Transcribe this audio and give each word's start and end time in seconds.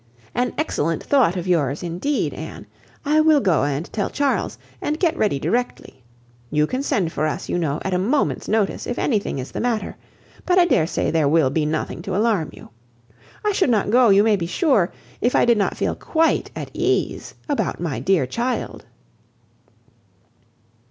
An 0.33 0.55
excellent 0.57 1.03
thought 1.03 1.35
of 1.37 1.47
yours, 1.47 1.83
indeed, 1.83 2.33
Anne. 2.33 2.65
I 3.05 3.21
will 3.21 3.39
go 3.39 3.63
and 3.65 3.85
tell 3.93 4.09
Charles, 4.09 4.57
and 4.81 4.99
get 4.99 5.15
ready 5.15 5.37
directly. 5.37 6.03
You 6.49 6.65
can 6.65 6.81
send 6.81 7.11
for 7.11 7.27
us, 7.27 7.47
you 7.49 7.59
know, 7.59 7.79
at 7.85 7.93
a 7.93 7.99
moment's 7.99 8.47
notice, 8.47 8.87
if 8.87 8.97
anything 8.97 9.37
is 9.37 9.51
the 9.51 9.59
matter; 9.59 9.97
but 10.43 10.57
I 10.57 10.65
dare 10.65 10.87
say 10.87 11.11
there 11.11 11.29
will 11.29 11.51
be 11.51 11.67
nothing 11.67 12.01
to 12.01 12.15
alarm 12.15 12.49
you. 12.51 12.69
I 13.45 13.51
should 13.51 13.69
not 13.69 13.91
go, 13.91 14.09
you 14.09 14.23
may 14.23 14.37
be 14.37 14.47
sure, 14.47 14.91
if 15.21 15.35
I 15.35 15.45
did 15.45 15.59
not 15.59 15.77
feel 15.77 15.93
quite 15.93 16.49
at 16.55 16.71
ease 16.73 17.35
about 17.47 17.79
my 17.79 17.99
dear 17.99 18.25
child." 18.25 18.87